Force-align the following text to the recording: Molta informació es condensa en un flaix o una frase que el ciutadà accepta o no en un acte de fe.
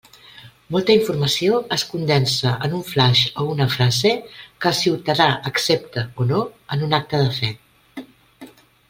Molta 0.75 0.93
informació 0.99 1.57
es 1.75 1.83
condensa 1.89 2.53
en 2.67 2.73
un 2.79 2.81
flaix 2.87 3.21
o 3.43 3.45
una 3.51 3.67
frase 3.73 4.13
que 4.31 4.71
el 4.73 4.77
ciutadà 4.79 5.29
accepta 5.53 6.07
o 6.25 6.31
no 6.33 6.41
en 6.77 6.87
un 6.89 6.97
acte 7.01 7.21
de 7.29 7.37
fe. 7.41 7.53